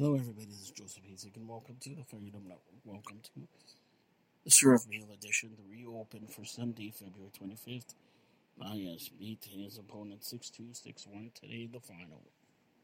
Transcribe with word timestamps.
Hello, 0.00 0.14
everybody. 0.14 0.46
This 0.46 0.60
is 0.62 0.70
Joseph 0.70 1.02
Hasek, 1.10 1.34
and 1.34 1.48
welcome 1.48 1.74
to 1.80 1.88
the 1.90 2.02
FiredUp 2.02 2.44
Network. 2.44 2.78
Welcome 2.84 3.18
to 3.34 3.48
the 4.44 4.50
Sheriff 4.50 4.86
Meal 4.86 5.08
Edition, 5.12 5.56
the 5.56 5.68
Rio 5.68 5.98
Open 5.98 6.28
for 6.28 6.44
Sunday, 6.44 6.92
February 6.92 7.32
25th. 7.36 7.96
Baez 8.56 9.08
beat 9.18 9.48
his 9.50 9.76
opponent 9.76 10.22
6 10.22 10.50
2 10.50 10.66
6 10.72 11.06
1 11.08 11.30
today, 11.34 11.66
the 11.66 11.80
final. 11.80 12.22